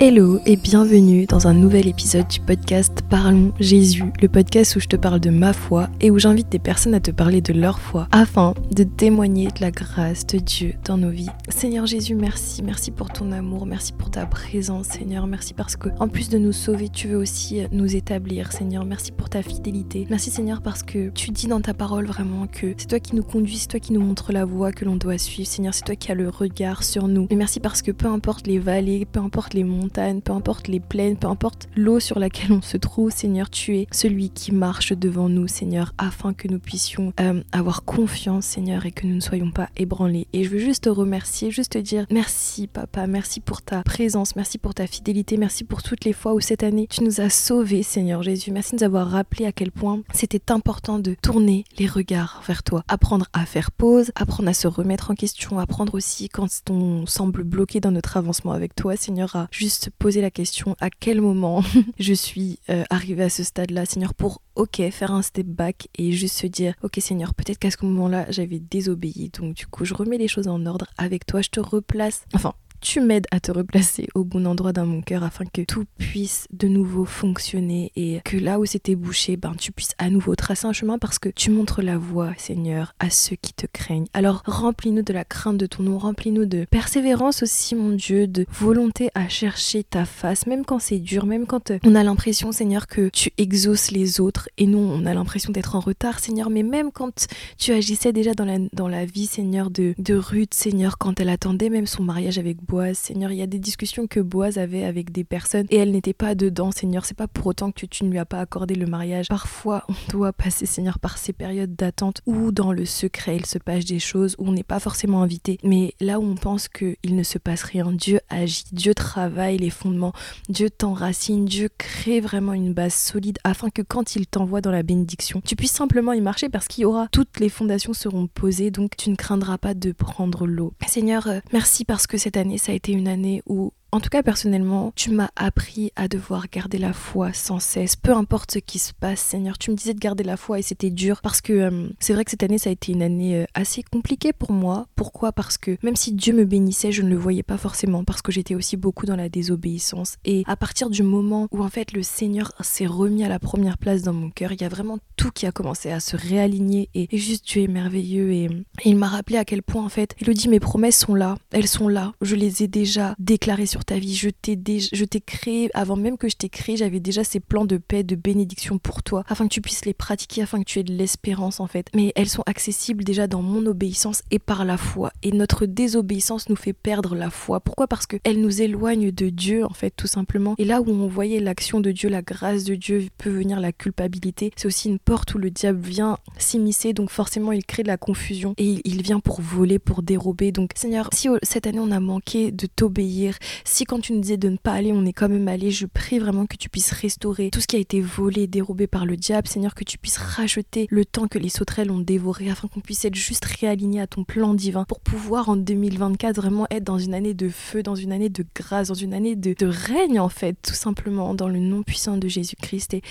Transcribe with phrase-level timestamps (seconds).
[0.00, 4.86] Hello et bienvenue dans un nouvel épisode du podcast Parlons Jésus, le podcast où je
[4.86, 7.80] te parle de ma foi et où j'invite des personnes à te parler de leur
[7.80, 11.30] foi afin de témoigner de la grâce de Dieu dans nos vies.
[11.48, 15.88] Seigneur Jésus, merci, merci pour ton amour, merci pour ta présence Seigneur, merci parce que
[16.00, 20.06] en plus de nous sauver, tu veux aussi nous établir Seigneur, merci pour ta fidélité.
[20.10, 23.22] Merci Seigneur parce que tu dis dans ta parole vraiment que c'est toi qui nous
[23.22, 25.96] conduis, c'est toi qui nous montre la voie que l'on doit suivre Seigneur, c'est toi
[25.96, 27.26] qui as le regard sur nous.
[27.30, 30.80] Et merci parce que peu importe les vallées, peu importe les monts peu importe les
[30.80, 34.92] plaines, peu importe l'eau sur laquelle on se trouve, Seigneur, tu es celui qui marche
[34.92, 39.20] devant nous, Seigneur, afin que nous puissions euh, avoir confiance, Seigneur, et que nous ne
[39.20, 40.26] soyons pas ébranlés.
[40.32, 44.34] Et je veux juste te remercier, juste te dire merci, Papa, merci pour ta présence,
[44.34, 47.30] merci pour ta fidélité, merci pour toutes les fois où cette année tu nous as
[47.30, 48.50] sauvés, Seigneur Jésus.
[48.50, 52.64] Merci de nous avoir rappelé à quel point c'était important de tourner les regards vers
[52.64, 57.06] toi, apprendre à faire pause, apprendre à se remettre en question, apprendre aussi quand on
[57.06, 61.20] semble bloqué dans notre avancement avec toi, Seigneur, à juste poser la question à quel
[61.20, 61.62] moment
[62.00, 66.12] je suis euh, arrivée à ce stade-là, Seigneur, pour, ok, faire un step back et
[66.12, 69.30] juste se dire, ok, Seigneur, peut-être qu'à ce moment-là, j'avais désobéi.
[69.38, 72.24] Donc, du coup, je remets les choses en ordre avec toi, je te replace.
[72.34, 75.84] Enfin, tu m'aides à te replacer au bon endroit dans mon cœur afin que tout
[75.98, 80.34] puisse de nouveau fonctionner et que là où c'était bouché, ben tu puisses à nouveau
[80.36, 84.06] tracer un chemin parce que tu montres la voie, Seigneur, à ceux qui te craignent.
[84.12, 88.46] Alors remplis-nous de la crainte de ton nom, remplis-nous de persévérance aussi, mon Dieu, de
[88.52, 92.86] volonté à chercher ta face, même quand c'est dur, même quand on a l'impression, Seigneur,
[92.86, 96.62] que tu exauces les autres et nous, on a l'impression d'être en retard, Seigneur, mais
[96.62, 97.26] même quand
[97.58, 101.28] tu agissais déjà dans la, dans la vie, Seigneur, de, de Ruth, Seigneur, quand elle
[101.28, 103.32] attendait même son mariage avec Boaz, Seigneur.
[103.32, 106.34] Il y a des discussions que Boaz avait avec des personnes et elle n'était pas
[106.34, 107.06] dedans, Seigneur.
[107.06, 109.28] C'est pas pour autant que tu ne lui as pas accordé le mariage.
[109.28, 113.56] Parfois, on doit passer, Seigneur, par ces périodes d'attente où dans le secret il se
[113.56, 115.58] passe des choses, où on n'est pas forcément invité.
[115.64, 119.70] Mais là où on pense qu'il ne se passe rien, Dieu agit, Dieu travaille les
[119.70, 120.12] fondements,
[120.50, 124.82] Dieu t'enracine, Dieu crée vraiment une base solide afin que quand il t'envoie dans la
[124.82, 128.70] bénédiction, tu puisses simplement y marcher parce qu'il y aura toutes les fondations seront posées,
[128.70, 130.74] donc tu ne craindras pas de prendre l'eau.
[130.86, 134.10] Seigneur, euh, merci parce que cette année, ça a été une année où en tout
[134.10, 138.58] cas, personnellement, tu m'as appris à devoir garder la foi sans cesse, peu importe ce
[138.58, 139.56] qui se passe, Seigneur.
[139.56, 142.24] Tu me disais de garder la foi et c'était dur parce que euh, c'est vrai
[142.24, 144.86] que cette année, ça a été une année euh, assez compliquée pour moi.
[144.94, 145.32] Pourquoi?
[145.32, 148.30] Parce que même si Dieu me bénissait, je ne le voyais pas forcément parce que
[148.30, 150.16] j'étais aussi beaucoup dans la désobéissance.
[150.26, 153.78] Et à partir du moment où en fait le Seigneur s'est remis à la première
[153.78, 156.90] place dans mon cœur, il y a vraiment tout qui a commencé à se réaligner
[156.94, 158.48] et, juste Dieu est merveilleux et,
[158.84, 161.66] il m'a rappelé à quel point en fait, il dit mes promesses sont là, elles
[161.66, 164.14] sont là, je les ai déjà déclarées sur ta vie.
[164.14, 167.76] Je t'ai, t'ai créé, avant même que je t'ai créé, j'avais déjà ces plans de
[167.76, 170.84] paix, de bénédiction pour toi, afin que tu puisses les pratiquer, afin que tu aies
[170.84, 171.88] de l'espérance en fait.
[171.94, 175.10] Mais elles sont accessibles déjà dans mon obéissance et par la foi.
[175.22, 177.60] Et notre désobéissance nous fait perdre la foi.
[177.60, 177.86] Pourquoi?
[177.86, 180.54] Parce qu'elle nous éloigne de Dieu en fait, tout simplement.
[180.58, 183.72] Et là où on voyait l'action de Dieu, la grâce de Dieu, peut venir la
[183.72, 184.52] culpabilité.
[184.56, 187.96] C'est aussi une porte où le diable vient s'immiscer, donc forcément il crée de la
[187.96, 190.52] confusion et il vient pour voler, pour dérober.
[190.52, 193.36] Donc Seigneur, si cette année on a manqué de t'obéir,
[193.68, 195.86] si quand tu nous disais de ne pas aller, on est quand même allé, je
[195.86, 199.16] prie vraiment que tu puisses restaurer tout ce qui a été volé, dérobé par le
[199.16, 202.80] diable, Seigneur, que tu puisses racheter le temps que les sauterelles ont dévoré, afin qu'on
[202.80, 206.98] puisse être juste réaligné à ton plan divin, pour pouvoir en 2024 vraiment être dans
[206.98, 210.30] une année de feu, dans une année de grâce, dans une année de, règne en
[210.30, 212.94] fait, tout simplement, dans le nom puissant de Jésus-Christ.
[212.94, 213.02] Et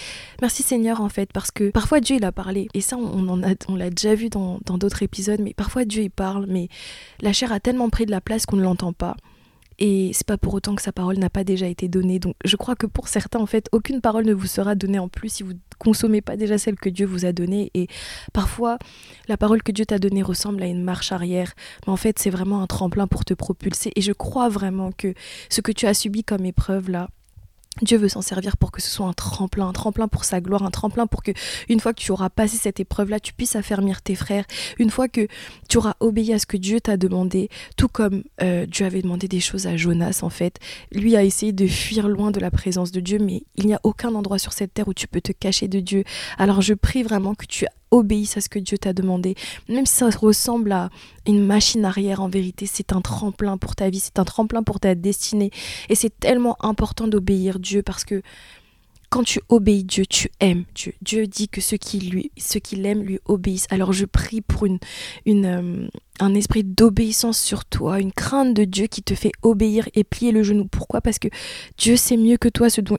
[0.42, 3.44] merci Seigneur en fait, parce que parfois Dieu il a parlé, et ça on, en
[3.44, 6.68] a, on l'a déjà vu dans d'autres épisodes, mais parfois Dieu il parle, mais
[7.22, 9.16] la chair a tellement pris de la place qu'on ne l'entend pas.
[9.80, 12.20] Et c'est pas pour autant que sa parole n'a pas déjà été donnée.
[12.20, 15.08] Donc je crois que pour certains, en fait, aucune parole ne vous sera donnée en
[15.08, 17.70] plus si vous consommez pas déjà celle que Dieu vous a donnée.
[17.74, 17.88] Et
[18.34, 18.80] parfois,
[19.28, 21.54] la parole que Dieu t'a donnée ressemble à une marche arrière.
[21.86, 23.92] Mais en fait, c'est vraiment un tremplin pour te propulser.
[23.96, 25.14] Et je crois vraiment que
[25.50, 27.10] ce que tu as subi comme épreuve là,
[27.82, 30.64] Dieu veut s'en servir pour que ce soit un tremplin, un tremplin pour sa gloire,
[30.64, 31.32] un tremplin pour que
[31.70, 34.46] une fois que tu auras passé cette épreuve-là, tu puisses affermir tes frères,
[34.80, 35.28] une fois que
[35.70, 39.28] tu auras obéi à ce que Dieu t'a demandé, tout comme euh, Dieu avait demandé
[39.28, 40.60] des choses à Jonas en fait.
[40.92, 43.80] Lui a essayé de fuir loin de la présence de Dieu, mais il n'y a
[43.84, 46.04] aucun endroit sur cette terre où tu peux te cacher de Dieu.
[46.38, 49.36] Alors je prie vraiment que tu obéisse à ce que Dieu t'a demandé.
[49.70, 50.90] Même si ça ressemble à
[51.26, 54.80] une machine arrière, en vérité, c'est un tremplin pour ta vie, c'est un tremplin pour
[54.80, 55.52] ta destinée.
[55.90, 58.22] Et c'est tellement important d'obéir Dieu parce que
[59.10, 60.94] quand tu obéis Dieu, tu aimes Dieu.
[61.02, 63.68] Dieu dit que ceux qui lui, ceux qui l'aiment lui obéissent.
[63.70, 64.80] Alors je prie pour une,
[65.28, 65.88] euh,
[66.20, 70.32] un esprit d'obéissance sur toi, une crainte de Dieu qui te fait obéir et plier
[70.32, 70.66] le genou.
[70.66, 71.02] Pourquoi?
[71.02, 71.30] Parce que
[71.78, 72.98] Dieu sait mieux que toi ce dont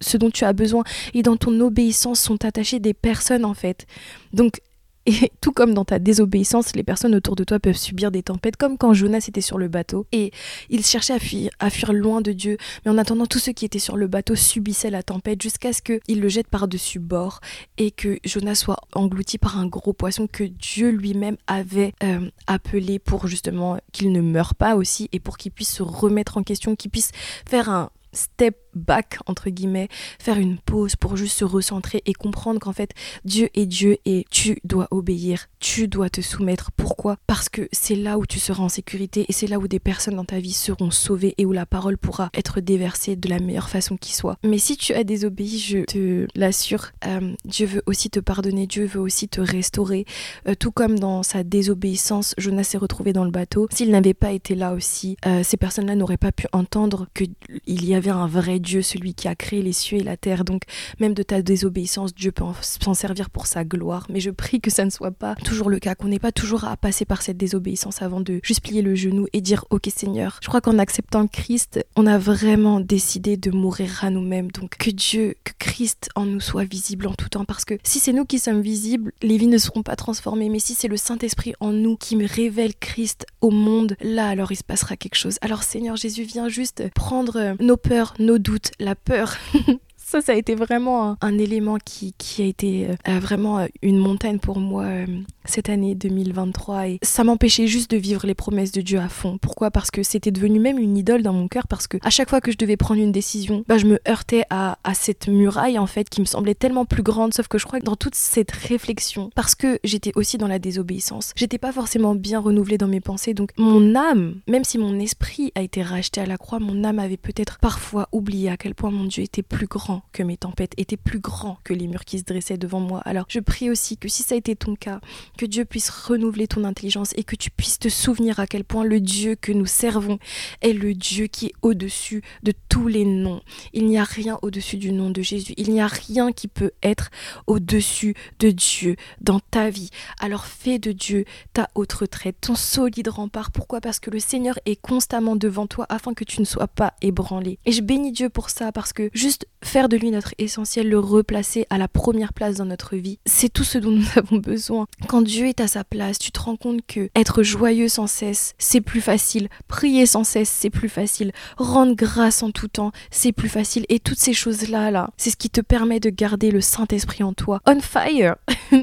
[0.00, 0.84] ce dont tu as besoin
[1.14, 3.86] et dans ton obéissance sont attachées des personnes en fait.
[4.32, 4.60] Donc
[5.06, 8.56] Et tout comme dans ta désobéissance, les personnes autour de toi peuvent subir des tempêtes,
[8.56, 10.32] comme quand Jonas était sur le bateau et
[10.70, 12.56] il cherchait à fuir, à fuir loin de Dieu.
[12.84, 15.82] Mais en attendant, tous ceux qui étaient sur le bateau subissaient la tempête jusqu'à ce
[15.82, 17.40] qu'il le jette par-dessus bord
[17.78, 22.98] et que Jonas soit englouti par un gros poisson que Dieu lui-même avait euh, appelé
[22.98, 26.76] pour justement qu'il ne meure pas aussi et pour qu'il puisse se remettre en question,
[26.76, 27.10] qu'il puisse
[27.46, 29.88] faire un step back entre guillemets,
[30.18, 32.90] faire une pause pour juste se recentrer et comprendre qu'en fait
[33.24, 36.70] Dieu est Dieu et tu dois obéir, tu dois te soumettre.
[36.72, 37.16] Pourquoi?
[37.26, 40.16] Parce que c'est là où tu seras en sécurité et c'est là où des personnes
[40.16, 43.68] dans ta vie seront sauvées et où la parole pourra être déversée de la meilleure
[43.68, 44.36] façon qui soit.
[44.44, 48.84] Mais si tu as désobéi, je te l'assure, euh, Dieu veut aussi te pardonner, Dieu
[48.84, 50.04] veut aussi te restaurer.
[50.48, 53.68] Euh, tout comme dans sa désobéissance, Jonas s'est retrouvé dans le bateau.
[53.70, 57.94] S'il n'avait pas été là aussi, euh, ces personnes-là n'auraient pas pu entendre qu'il y
[57.94, 60.44] avait un vrai Dieu, celui qui a créé les cieux et la terre.
[60.44, 60.62] Donc
[60.98, 64.06] même de ta désobéissance, Dieu peut s'en servir pour sa gloire.
[64.08, 66.64] Mais je prie que ça ne soit pas toujours le cas, qu'on n'ait pas toujours
[66.64, 70.38] à passer par cette désobéissance avant de juste plier le genou et dire Ok Seigneur,
[70.42, 74.50] je crois qu'en acceptant Christ, on a vraiment décidé de mourir à nous-mêmes.
[74.50, 77.44] Donc que Dieu, que Christ en nous soit visible en tout temps.
[77.44, 80.48] Parce que si c'est nous qui sommes visibles, les vies ne seront pas transformées.
[80.48, 84.52] Mais si c'est le Saint-Esprit en nous qui me révèle Christ au monde, là alors
[84.52, 85.38] il se passera quelque chose.
[85.40, 89.36] Alors Seigneur Jésus, viens juste prendre nos peurs, nos doutes la peur.
[90.12, 93.96] ça, ça a été vraiment un, élément qui, qui, a été euh, vraiment euh, une
[93.96, 95.06] montagne pour moi euh,
[95.46, 99.38] cette année 2023 et ça m'empêchait juste de vivre les promesses de Dieu à fond.
[99.38, 99.70] Pourquoi?
[99.70, 102.42] Parce que c'était devenu même une idole dans mon cœur parce que à chaque fois
[102.42, 105.86] que je devais prendre une décision, bah, je me heurtais à, à, cette muraille en
[105.86, 107.32] fait qui me semblait tellement plus grande.
[107.32, 110.58] Sauf que je crois que dans toute cette réflexion parce que j'étais aussi dans la
[110.58, 113.32] désobéissance, j'étais pas forcément bien renouvelée dans mes pensées.
[113.32, 116.98] Donc mon âme, même si mon esprit a été racheté à la croix, mon âme
[116.98, 120.74] avait peut-être parfois oublié à quel point mon Dieu était plus grand que mes tempêtes,
[120.76, 123.00] était plus grand que les murs qui se dressaient devant moi.
[123.04, 125.00] Alors je prie aussi que si ça a été ton cas,
[125.38, 128.84] que Dieu puisse renouveler ton intelligence et que tu puisses te souvenir à quel point
[128.84, 130.18] le Dieu que nous servons
[130.60, 133.40] est le Dieu qui est au-dessus de tous les noms.
[133.72, 135.54] Il n'y a rien au-dessus du nom de Jésus.
[135.56, 137.10] Il n'y a rien qui peut être
[137.46, 139.90] au-dessus de Dieu dans ta vie.
[140.20, 143.50] Alors fais de Dieu ta haute retraite, ton solide rempart.
[143.50, 143.80] Pourquoi?
[143.80, 147.58] Parce que le Seigneur est constamment devant toi afin que tu ne sois pas ébranlé.
[147.64, 150.98] Et je bénis Dieu pour ça parce que juste faire de lui notre essentiel, le
[150.98, 154.86] replacer à la première place dans notre vie, c'est tout ce dont nous avons besoin.
[155.06, 158.54] Quand Dieu est à sa place, tu te rends compte que être joyeux sans cesse,
[158.58, 159.48] c'est plus facile.
[159.68, 161.32] Prier sans cesse, c'est plus facile.
[161.58, 163.84] Rendre grâce en tout temps, c'est plus facile.
[163.90, 167.34] Et toutes ces choses-là, là, c'est ce qui te permet de garder le Saint-Esprit en
[167.34, 167.60] toi.
[167.66, 168.36] On fire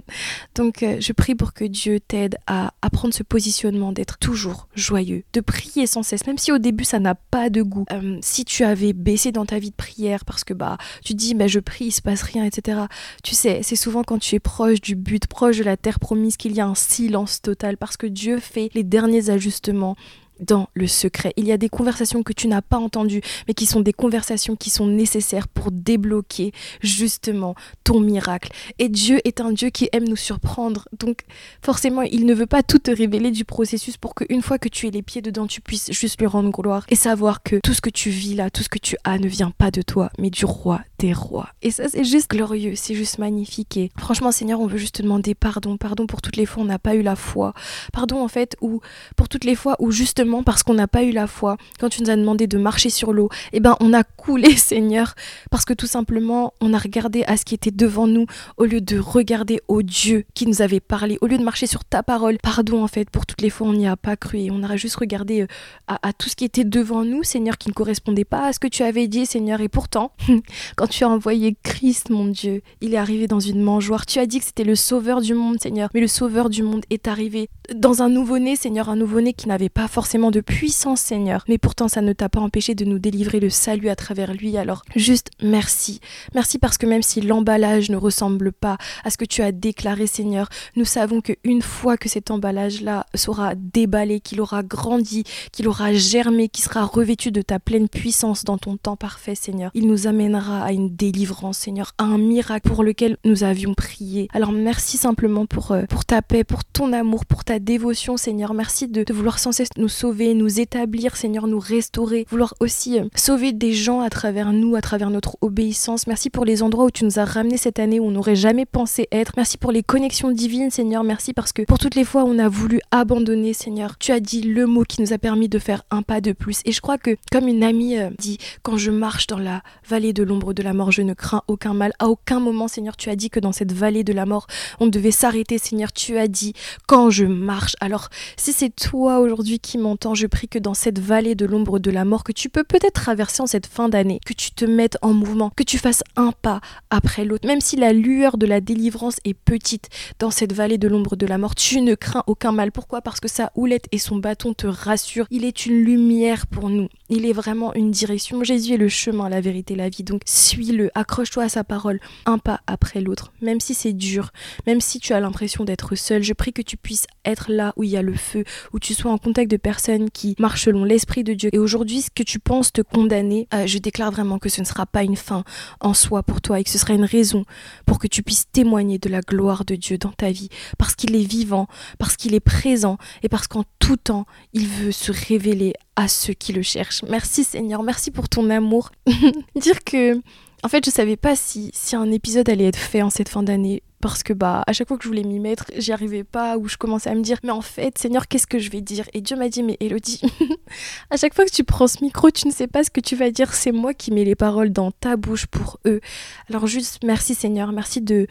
[0.55, 5.23] Donc, euh, je prie pour que Dieu t'aide à, prendre ce positionnement d'être toujours joyeux,
[5.33, 7.85] de prier sans cesse, même si au début ça n'a pas de goût.
[7.91, 11.35] Euh, si tu avais baissé dans ta vie de prière parce que bah tu dis
[11.35, 12.81] mais je prie, il se passe rien, etc.
[13.23, 16.37] Tu sais, c'est souvent quand tu es proche du but, proche de la terre promise
[16.37, 19.95] qu'il y a un silence total parce que Dieu fait les derniers ajustements
[20.39, 21.33] dans le secret.
[21.37, 24.55] Il y a des conversations que tu n'as pas entendues, mais qui sont des conversations
[24.55, 26.51] qui sont nécessaires pour débloquer
[26.81, 28.51] justement ton miracle.
[28.79, 30.87] Et Dieu est un Dieu qui aime nous surprendre.
[30.97, 31.21] Donc
[31.61, 34.87] forcément, il ne veut pas tout te révéler du processus pour qu'une fois que tu
[34.87, 37.81] aies les pieds dedans, tu puisses juste lui rendre gloire et savoir que tout ce
[37.81, 40.29] que tu vis là, tout ce que tu as ne vient pas de toi, mais
[40.29, 41.49] du roi des rois.
[41.61, 43.77] Et ça, c'est juste glorieux, c'est juste magnifique.
[43.77, 46.65] Et franchement, Seigneur, on veut juste te demander pardon, pardon pour toutes les fois où
[46.65, 47.53] on n'a pas eu la foi.
[47.93, 48.81] Pardon en fait, ou
[49.15, 51.57] pour toutes les fois où justement parce qu'on n'a pas eu la foi.
[51.79, 55.15] Quand tu nous as demandé de marcher sur l'eau, eh ben on a coulé, Seigneur,
[55.49, 58.25] parce que tout simplement on a regardé à ce qui était devant nous
[58.57, 61.85] au lieu de regarder au Dieu qui nous avait parlé, au lieu de marcher sur
[61.85, 62.37] ta parole.
[62.43, 64.77] Pardon en fait pour toutes les fois on n'y a pas cru et on aurait
[64.77, 65.47] juste regardé euh,
[65.87, 68.67] à, tout ce qui était devant nous, Seigneur, qui ne correspondait pas à ce que
[68.67, 69.61] tu avais dit, Seigneur.
[69.61, 70.11] Et pourtant,
[70.75, 74.05] quand tu as envoyé Christ, mon Dieu, il est arrivé dans une mangeoire.
[74.05, 76.83] Tu as dit que c'était le sauveur du monde, Seigneur, mais le sauveur du monde
[76.89, 81.43] est arrivé dans un nouveau-né, Seigneur, un nouveau-né qui n'avait pas forcément de puissance, Seigneur.
[81.47, 84.57] Mais pourtant, ça ne t'a pas empêché de nous délivrer le salut à travers lui.
[84.57, 85.99] Alors, juste merci.
[86.33, 90.07] Merci parce que même si l'emballage ne ressemble pas à ce que tu as déclaré,
[90.07, 95.93] Seigneur, nous savons qu'une fois que cet emballage-là sera déballé, qu'il aura grandi, qu'il aura
[95.93, 100.07] germé, qu'il sera revêtu de ta pleine puissance dans ton temps parfait, Seigneur, il nous
[100.07, 104.27] amènera à une délivrance, Seigneur, à un miracle pour lequel nous avions prié.
[104.33, 108.53] Alors, merci simplement pour, euh, pour ta paix, pour ton amour, pour ta dévotion, Seigneur.
[108.53, 113.05] Merci de, vouloir sans cesse nous sauver nous établir, Seigneur, nous restaurer, vouloir aussi euh,
[113.15, 116.07] sauver des gens à travers nous, à travers notre obéissance.
[116.07, 118.65] Merci pour les endroits où tu nous as ramenés cette année où on n'aurait jamais
[118.65, 119.33] pensé être.
[119.35, 121.03] Merci pour les connexions divines, Seigneur.
[121.03, 124.41] Merci parce que pour toutes les fois on a voulu abandonner, Seigneur, tu as dit
[124.41, 126.61] le mot qui nous a permis de faire un pas de plus.
[126.63, 130.13] Et je crois que, comme une amie euh, dit, quand je marche dans la vallée
[130.13, 131.93] de l'ombre de la la mort, je ne crains aucun mal.
[131.97, 134.45] À aucun moment, Seigneur, tu as dit que dans cette vallée de la mort,
[134.79, 135.91] on devait s'arrêter, Seigneur.
[135.91, 136.53] Tu as dit
[136.87, 137.48] quand je marche.
[137.79, 141.79] Alors, si c'est toi aujourd'hui qui m'entends, je prie que dans cette vallée de l'ombre
[141.79, 144.65] de la mort que tu peux peut-être traverser en cette fin d'année, que tu te
[144.65, 148.45] mettes en mouvement, que tu fasses un pas après l'autre, même si la lueur de
[148.45, 149.89] la délivrance est petite
[150.19, 152.71] dans cette vallée de l'ombre de la mort, tu ne crains aucun mal.
[152.71, 153.01] Pourquoi?
[153.01, 155.27] Parce que sa houlette et son bâton te rassurent.
[155.31, 156.89] Il est une lumière pour nous.
[157.09, 158.43] Il est vraiment une direction.
[158.43, 160.03] Jésus est le chemin, la vérité, la vie.
[160.03, 163.31] Donc suis-le, accroche-toi à sa parole, un pas après l'autre.
[163.41, 164.31] Même si c'est dur,
[164.67, 167.83] même si tu as l'impression d'être seul, je prie que tu puisses être là où
[167.83, 168.43] il y a le feu,
[168.73, 171.49] où tu sois en contact de personnes qui marchent selon l'Esprit de Dieu.
[171.53, 174.65] Et aujourd'hui, ce que tu penses te condamner, euh, je déclare vraiment que ce ne
[174.65, 175.43] sera pas une fin
[175.79, 177.45] en soi pour toi et que ce sera une raison
[177.85, 181.15] pour que tu puisses témoigner de la gloire de Dieu dans ta vie, parce qu'il
[181.15, 181.67] est vivant,
[181.97, 186.33] parce qu'il est présent et parce qu'en tout temps, il veut se révéler à ceux
[186.33, 187.03] qui le cherchent.
[187.03, 188.91] Merci Seigneur, merci pour ton amour.
[189.55, 190.15] Dire que,
[190.63, 193.43] en fait, je savais pas si, si un épisode allait être fait en cette fin
[193.43, 196.57] d'année parce que bah à chaque fois que je voulais m'y mettre, j'y arrivais pas
[196.57, 199.05] ou je commençais à me dire mais en fait Seigneur qu'est-ce que je vais dire?
[199.13, 200.21] Et Dieu m'a dit mais Elodie,
[201.09, 203.15] à chaque fois que tu prends ce micro, tu ne sais pas ce que tu
[203.15, 206.01] vas dire, c'est moi qui mets les paroles dans ta bouche pour eux.
[206.49, 208.27] Alors juste merci Seigneur, merci de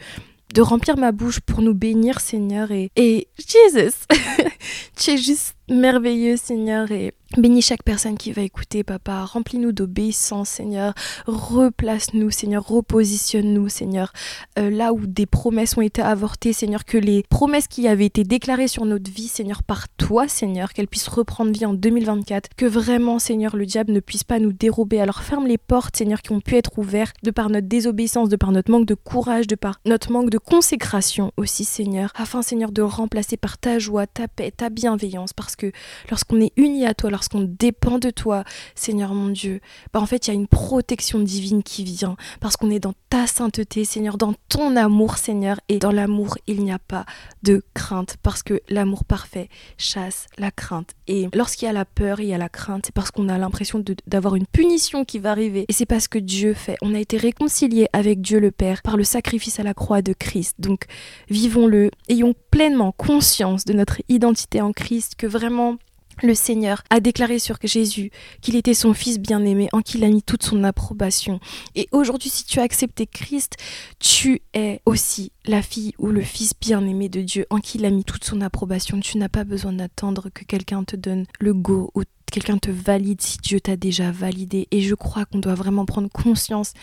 [0.57, 4.05] remplir ma bouche pour nous bénir Seigneur et et Jesus,
[4.97, 9.23] tu es juste merveilleux Seigneur et Bénis chaque personne qui va écouter, papa.
[9.23, 10.95] Remplis-nous d'obéissance, Seigneur.
[11.27, 12.67] Replace-nous, Seigneur.
[12.67, 14.11] Repositionne-nous, Seigneur.
[14.57, 18.23] Euh, là où des promesses ont été avortées, Seigneur, que les promesses qui avaient été
[18.23, 22.49] déclarées sur notre vie, Seigneur, par toi, Seigneur, qu'elles puissent reprendre vie en 2024.
[22.57, 24.99] Que vraiment, Seigneur, le diable ne puisse pas nous dérober.
[24.99, 28.37] Alors ferme les portes, Seigneur, qui ont pu être ouvertes de par notre désobéissance, de
[28.37, 32.11] par notre manque de courage, de par notre manque de consécration aussi, Seigneur.
[32.15, 35.33] Afin, Seigneur, de remplacer par ta joie, ta paix, ta bienveillance.
[35.33, 35.71] Parce que
[36.09, 38.45] lorsqu'on est unis à toi, lorsqu'on dépend de toi,
[38.75, 39.59] Seigneur mon Dieu,
[39.91, 42.93] bah en fait, il y a une protection divine qui vient parce qu'on est dans
[43.09, 47.05] ta sainteté, Seigneur, dans ton amour, Seigneur, et dans l'amour, il n'y a pas
[47.43, 50.91] de crainte parce que l'amour parfait chasse la crainte.
[51.07, 53.37] Et lorsqu'il y a la peur, il y a la crainte, c'est parce qu'on a
[53.37, 55.65] l'impression d'avoir une punition qui va arriver.
[55.67, 56.77] Et c'est parce que Dieu fait.
[56.81, 60.13] On a été réconciliés avec Dieu le Père par le sacrifice à la croix de
[60.13, 60.55] Christ.
[60.59, 60.85] Donc,
[61.29, 65.77] vivons-le, ayons pleinement conscience de notre identité en Christ, que vraiment
[66.23, 68.11] le Seigneur a déclaré sur Jésus
[68.41, 71.39] qu'il était son Fils bien-aimé, en qui il a mis toute son approbation.
[71.75, 73.57] Et aujourd'hui, si tu as accepté Christ,
[73.99, 77.89] tu es aussi la fille ou le Fils bien-aimé de Dieu, en qui il a
[77.89, 78.99] mis toute son approbation.
[78.99, 83.21] Tu n'as pas besoin d'attendre que quelqu'un te donne le go ou quelqu'un te valide
[83.21, 84.67] si Dieu t'a déjà validé.
[84.71, 86.73] Et je crois qu'on doit vraiment prendre conscience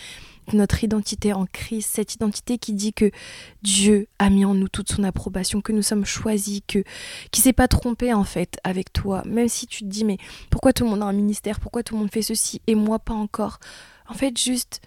[0.53, 3.11] notre identité en Christ, cette identité qui dit que
[3.61, 6.83] Dieu a mis en nous toute son approbation, que nous sommes choisis, que
[7.31, 10.17] qui s'est pas trompé en fait avec toi, même si tu te dis mais
[10.49, 12.61] pourquoi tout le monde a un ministère, pourquoi tout le monde fait ceci?
[12.67, 13.59] Et moi pas encore.
[14.07, 14.81] En fait, juste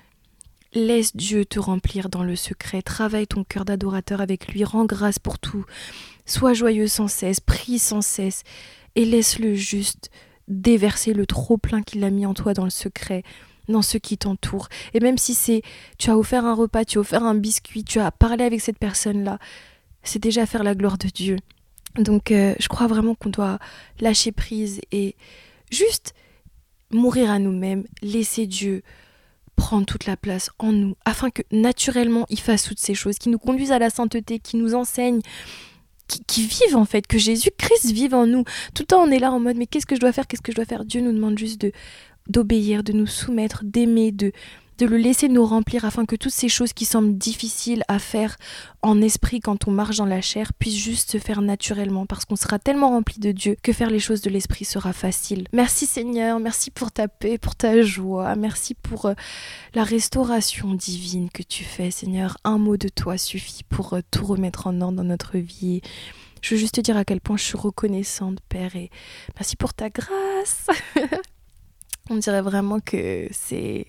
[0.72, 5.18] laisse Dieu te remplir dans le secret, travaille ton cœur d'adorateur avec lui, rends grâce
[5.18, 5.64] pour tout,
[6.26, 8.42] sois joyeux sans cesse, prie sans cesse.
[8.96, 10.10] Et laisse-le juste
[10.48, 13.22] déverser le trop plein qu'il a mis en toi dans le secret
[13.70, 14.68] dans ceux qui t'entourent.
[14.94, 15.62] Et même si c'est
[15.98, 18.78] tu as offert un repas, tu as offert un biscuit, tu as parlé avec cette
[18.78, 19.38] personne-là,
[20.02, 21.36] c'est déjà faire la gloire de Dieu.
[21.96, 23.58] Donc euh, je crois vraiment qu'on doit
[24.00, 25.16] lâcher prise et
[25.70, 26.14] juste
[26.90, 28.82] mourir à nous-mêmes, laisser Dieu
[29.56, 33.28] prendre toute la place en nous, afin que naturellement il fasse toutes ces choses, qui
[33.28, 35.20] nous conduisent à la sainteté, qui nous enseignent,
[36.08, 38.44] qui, qui, vivent en fait, que Jésus-Christ vive en nous.
[38.74, 40.42] Tout le temps on est là en mode mais qu'est-ce que je dois faire, qu'est-ce
[40.42, 40.84] que je dois faire?
[40.84, 41.72] Dieu nous demande juste de
[42.30, 44.32] d'obéir, de nous soumettre, d'aimer, de,
[44.80, 48.36] de le laisser nous remplir afin que toutes ces choses qui semblent difficiles à faire
[48.80, 52.36] en esprit quand on marche dans la chair puissent juste se faire naturellement parce qu'on
[52.36, 55.46] sera tellement rempli de Dieu que faire les choses de l'esprit sera facile.
[55.52, 59.14] Merci Seigneur, merci pour ta paix, pour ta joie, merci pour euh,
[59.74, 62.38] la restauration divine que tu fais Seigneur.
[62.44, 65.82] Un mot de toi suffit pour euh, tout remettre en ordre dans notre vie.
[66.40, 68.90] Je veux juste te dire à quel point je suis reconnaissante Père et
[69.36, 70.68] merci pour ta grâce.
[72.10, 73.86] On dirait vraiment que c'est...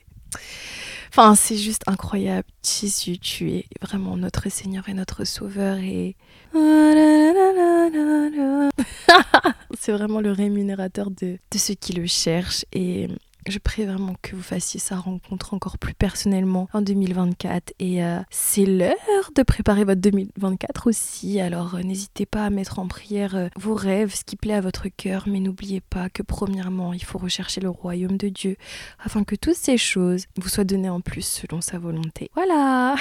[1.09, 2.47] Enfin, c'est juste incroyable.
[2.63, 6.15] Jésus, tu es vraiment notre Seigneur et notre Sauveur et...
[9.77, 13.07] c'est vraiment le rémunérateur de, de ceux qui le cherchent et
[13.47, 18.19] je prie vraiment que vous fassiez sa rencontre encore plus personnellement en 2024 et euh,
[18.29, 21.39] c'est l'heure de préparer votre 2024 aussi.
[21.39, 24.61] Alors euh, n'hésitez pas à mettre en prière euh, vos rêves, ce qui plaît à
[24.61, 28.57] votre cœur, mais n'oubliez pas que premièrement, il faut rechercher le royaume de Dieu
[29.03, 32.29] afin que toutes ces choses vous soient données en plus selon sa volonté.
[32.35, 32.95] Voilà.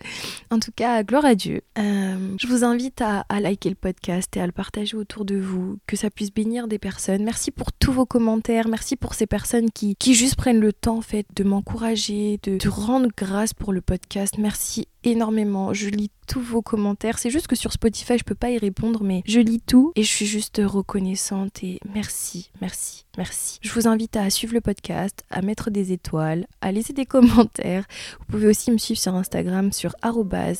[0.50, 1.62] en tout cas, gloire à Dieu.
[1.76, 5.78] je vous invite à, à liker le podcast et à le partager autour de vous,
[5.86, 7.24] que ça puisse bénir des personnes.
[7.24, 10.98] Merci pour tous vos commentaires, merci pour ces personnes qui qui, juste prennent le temps
[10.98, 14.34] en fait de m'encourager, de, de rendre grâce pour le podcast.
[14.38, 15.72] Merci énormément.
[15.72, 17.18] Je lis tous vos commentaires.
[17.18, 20.02] C'est juste que sur Spotify, je peux pas y répondre, mais je lis tout et
[20.02, 23.58] je suis juste reconnaissante et merci, merci, merci.
[23.62, 27.84] Je vous invite à suivre le podcast, à mettre des étoiles, à laisser des commentaires.
[28.18, 29.94] Vous pouvez aussi me suivre sur Instagram sur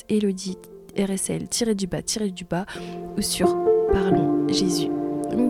[0.08, 0.58] elodie
[0.96, 2.66] rsl-du-bas du bas
[3.16, 3.56] ou sur
[3.92, 4.88] Parlons Jésus.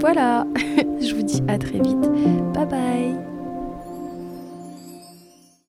[0.00, 0.46] Voilà,
[1.00, 2.10] je vous dis à très vite.
[2.52, 3.35] Bye bye